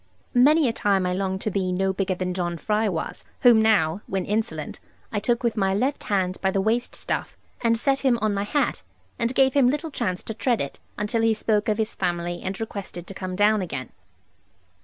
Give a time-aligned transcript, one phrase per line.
[0.33, 4.01] Many a time I longed to be no bigger than John Fry was; whom now
[4.07, 4.79] (when insolent)
[5.11, 8.41] I took with my left hand by the waist stuff, and set him on my
[8.41, 8.81] hat,
[9.19, 12.59] and gave him little chance to tread it; until he spoke of his family, and
[12.59, 13.89] requested to come down again.